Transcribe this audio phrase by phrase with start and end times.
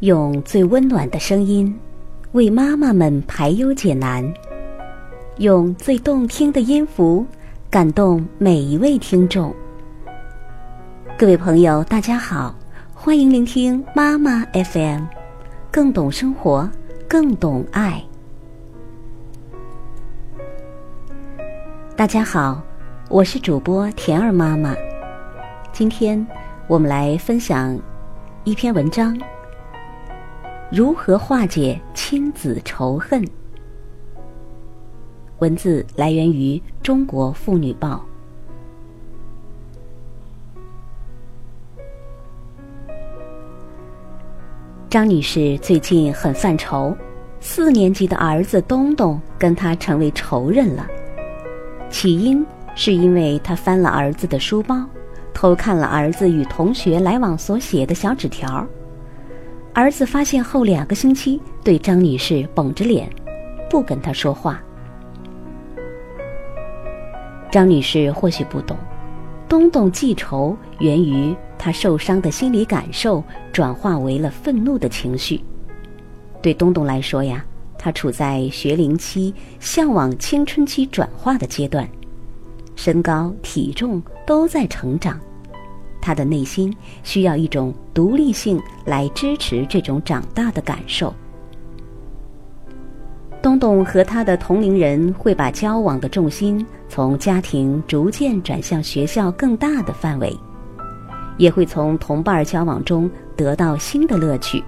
[0.00, 1.78] 用最温暖的声音，
[2.32, 4.24] 为妈妈们排忧解难；
[5.36, 7.26] 用最动听的音符，
[7.68, 9.54] 感动每一位听众。
[11.18, 12.54] 各位朋友，大家好，
[12.94, 15.02] 欢迎聆听妈妈 FM，
[15.70, 16.66] 更懂生活，
[17.06, 18.02] 更懂爱。
[21.94, 22.62] 大家好，
[23.10, 24.74] 我是主播甜儿妈妈。
[25.74, 26.26] 今天
[26.66, 27.78] 我们来分享
[28.44, 29.14] 一篇文章。
[30.72, 33.24] 如何化解亲子仇恨？
[35.40, 38.06] 文字来源于《中国妇女报》。
[44.88, 46.96] 张女士最近很犯愁，
[47.40, 50.86] 四年级的儿子东东跟她成为仇人了。
[51.90, 52.46] 起因
[52.76, 54.86] 是因为她翻了儿子的书包，
[55.34, 58.64] 偷看了儿子与同学来往所写的小纸条。
[59.80, 63.08] 儿子发现后两个星期，对张女士绷着脸，
[63.70, 64.62] 不跟她说话。
[67.50, 68.76] 张女士或许不懂，
[69.48, 73.24] 东东记仇源于他受伤的心理感受
[73.54, 75.40] 转化为了愤怒的情绪。
[76.42, 77.42] 对东东来说呀，
[77.78, 81.88] 他处在学龄期向往青春期转化的阶段，
[82.76, 85.18] 身高体重都在成长。
[86.00, 91.14] 他的内心需要一种独立性来支持这种长大的感受。
[93.42, 100.36] 东东和他的同龄人会把交往的重心从家庭逐渐转向学校更大的范围，
[101.38, 104.62] 也会从同伴交往中得到新的乐趣，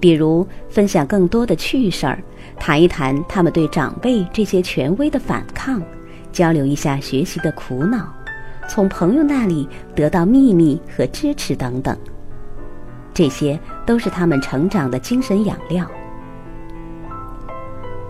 [0.00, 2.20] 比如分享更多的趣事儿，
[2.58, 5.80] 谈一谈他们对长辈这些权威的反抗，
[6.32, 8.12] 交流一下学习的苦恼。
[8.68, 11.96] 从朋友那里得到秘密和支持等等，
[13.14, 15.84] 这些都是他们成长的精神养料。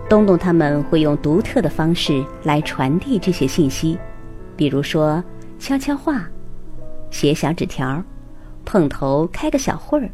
[0.09, 3.97] 东东他们会用独特的方式来传递这些信息，
[4.57, 5.23] 比如说
[5.57, 6.27] 悄悄话、
[7.09, 8.03] 写小纸条、
[8.65, 10.09] 碰头开个小会儿。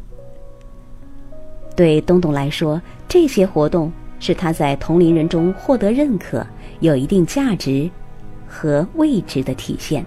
[1.74, 6.46] 对东东来说，这些活动是他在同龄人中获得认可、
[6.80, 7.90] 有一定价值
[8.46, 10.06] 和位置的体现。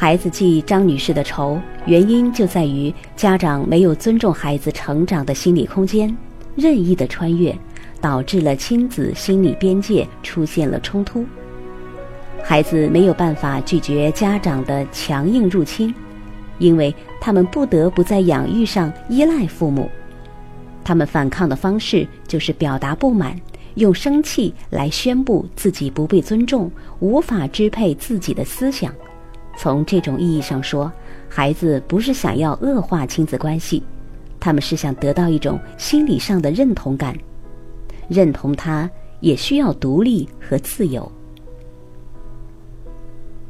[0.00, 6.16] 孩子记张女士的仇，原因就在于家长没有尊重孩子成长的心理空间，
[6.56, 7.54] 任意的穿越，
[8.00, 11.26] 导致了亲子心理边界出现了冲突。
[12.42, 15.94] 孩子没有办法拒绝家长的强硬入侵，
[16.58, 19.86] 因为他们不得不在养育上依赖父母。
[20.82, 23.38] 他们反抗的方式就是表达不满，
[23.74, 28.90] 用生气来宣布自己不被尊重，无法支配自己的思想。
[29.60, 30.90] 从这种意义上说，
[31.28, 33.82] 孩子不是想要恶化亲子关系，
[34.40, 37.14] 他们是想得到一种心理上的认同感，
[38.08, 41.12] 认同他也需要独立和自由。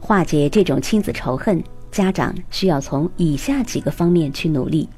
[0.01, 1.63] 化解这种亲子仇恨，
[1.93, 4.89] 家长需要从以下几个方面去努力：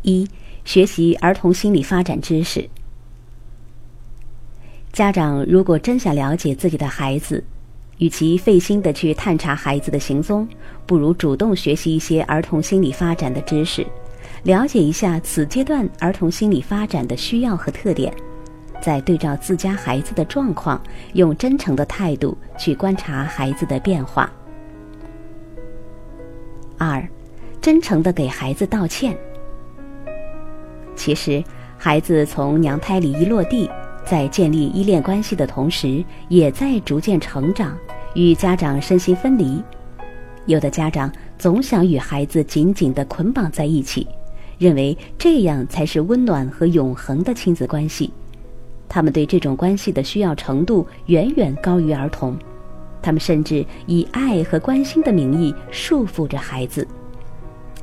[0.00, 0.26] 一、
[0.64, 2.66] 学习儿童心理发展知识。
[4.90, 7.44] 家长如果真想了解自己的孩子，
[7.98, 10.48] 与其费心的去探查孩子的行踪，
[10.86, 13.86] 不如主动学习一些儿童心理发展的知识，
[14.42, 18.12] 了解一下此阶段儿童心理发展的需要和特点，
[18.82, 24.30] 再对照自家孩子的状况，用真诚的态度去观察孩子的变化。
[26.76, 27.06] 二，
[27.60, 29.16] 真诚的给孩子道歉。
[30.96, 31.42] 其实，
[31.78, 33.70] 孩子从娘胎里一落地。
[34.04, 37.76] 在建立依恋关系的同时，也在逐渐成长，
[38.14, 39.62] 与家长身心分离。
[40.46, 44.06] 有的家长总想与孩子紧紧地捆绑在一起，
[44.58, 48.12] 认为这样才是温暖和永恒的亲子关系。
[48.86, 52.36] 他们对这种关系的需要程度远远高于儿童，
[53.00, 56.86] 他们甚至以爱和关心的名义束缚着孩子，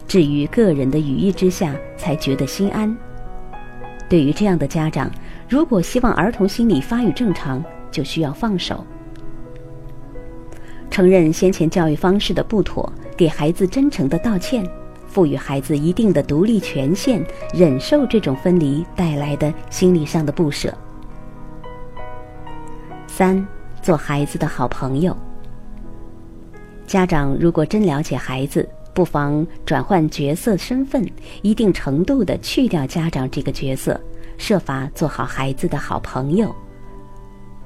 [0.07, 2.95] 至于个人的羽翼之下，才觉得心安。
[4.07, 5.09] 对于这样的家长，
[5.51, 7.61] 如果希望儿童心理发育正常，
[7.91, 8.85] 就需要放手，
[10.89, 14.65] 承认先前教育方式的不妥，给孩子真诚的道歉，
[15.07, 17.21] 赋予孩子一定的独立权限，
[17.53, 20.73] 忍受这种分离带来的心理上的不舍。
[23.05, 23.45] 三，
[23.81, 25.13] 做孩子的好朋友。
[26.87, 28.65] 家长如果真了解孩子。
[28.93, 31.09] 不妨转换角色身份，
[31.41, 33.97] 一定程度的去掉家长这个角色，
[34.41, 36.53] 设法做好孩子的好朋友。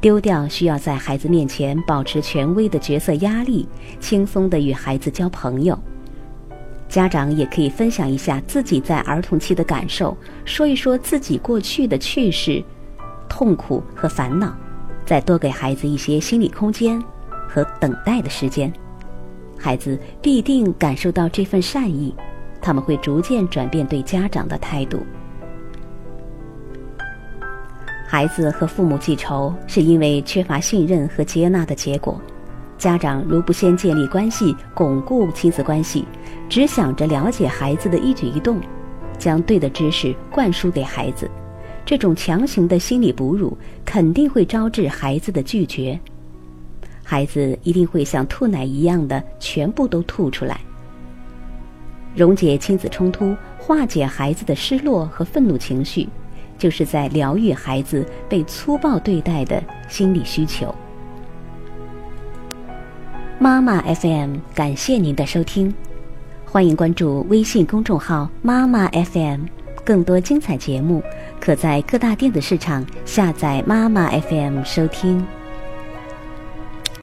[0.01, 3.65] 丢掉需要在孩子面前保持权威的角色压力，
[4.01, 5.79] 轻松的与孩子交朋友。
[6.89, 12.61] 家长也可以分享一下自己在儿童期的感受，说一说自己过去的趣事、
[13.29, 14.53] 痛苦和烦恼，
[15.05, 17.01] 再多给孩子一些心理空间
[17.47, 18.71] 和等待的时间，
[19.57, 22.13] 孩子必定感受到这份善意，
[22.61, 24.99] 他们会逐渐转变对家长的态度。
[28.15, 32.17] 孩子和父母记仇，是因为缺乏信任和接纳的结果。
[32.77, 36.05] 家长如不先建立关系、巩固亲子关系，
[36.47, 38.57] 只想着了解孩子的一举一动，
[39.17, 41.29] 将对的知识灌输给孩子，
[41.83, 45.99] 这种强行的心理哺乳肯定会招致孩子的拒绝。
[47.03, 50.57] 孩子一定会像吐奶一样的全部都吐出来。
[52.15, 56.07] 溶解亲子冲突，化解孩子的失落和愤怒情绪，
[56.57, 60.73] 就是在疗愈孩子被粗暴对待的心理需求。
[63.37, 65.73] 妈妈 FM，感谢您的收听，
[66.45, 69.41] 欢迎关注微信公众号“妈妈 FM”，
[69.83, 71.03] 更多精彩节目
[71.39, 75.25] 可在各大电子市场下载“妈妈 FM” 收听。